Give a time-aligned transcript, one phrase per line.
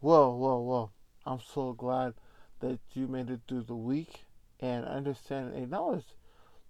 [0.00, 0.90] Whoa, whoa, whoa.
[1.24, 2.12] I'm so glad
[2.60, 4.26] that you made it through the week
[4.60, 6.04] and understand and acknowledge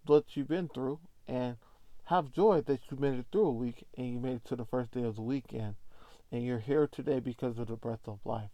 [0.05, 1.57] what you've been through and
[2.05, 4.65] have joy that you made it through a week and you made it to the
[4.65, 5.75] first day of the weekend
[6.31, 8.51] and you're here today because of the breath of life.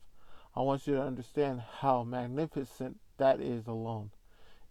[0.56, 4.10] I want you to understand how magnificent that is alone.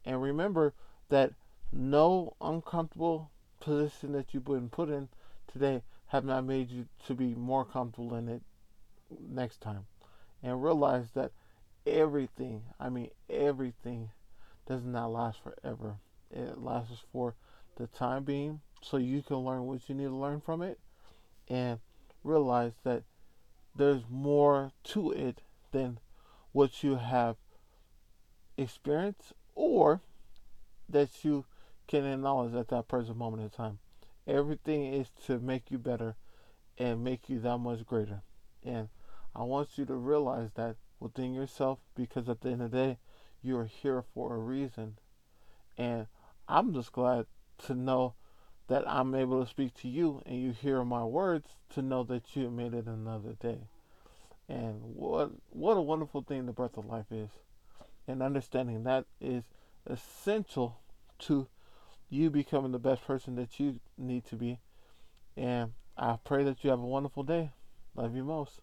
[0.03, 0.73] And remember
[1.09, 1.33] that
[1.71, 3.29] no uncomfortable
[3.59, 5.09] position that you've been put in
[5.51, 8.41] today have not made you to be more comfortable in it
[9.19, 9.85] next time.
[10.43, 11.31] And realize that
[11.85, 14.09] everything, I mean everything,
[14.65, 15.97] does not last forever.
[16.31, 17.35] It lasts for
[17.75, 20.79] the time being so you can learn what you need to learn from it
[21.47, 21.79] and
[22.23, 23.03] realize that
[23.75, 25.99] there's more to it than
[26.51, 27.37] what you have
[28.57, 30.01] experienced or
[30.89, 31.45] that you
[31.87, 33.79] can acknowledge at that present moment in time.
[34.27, 36.15] Everything is to make you better
[36.77, 38.21] and make you that much greater.
[38.63, 38.89] And
[39.35, 42.97] I want you to realize that within yourself because at the end of the day,
[43.41, 44.97] you are here for a reason.
[45.77, 46.07] And
[46.47, 47.25] I'm just glad
[47.65, 48.15] to know
[48.67, 52.35] that I'm able to speak to you and you hear my words to know that
[52.35, 53.67] you made it another day.
[54.47, 57.29] And what what a wonderful thing the breath of life is.
[58.07, 59.43] And understanding that is
[59.85, 60.79] essential
[61.19, 61.47] to
[62.09, 64.59] you becoming the best person that you need to be.
[65.37, 67.51] And I pray that you have a wonderful day.
[67.95, 68.59] Love you most.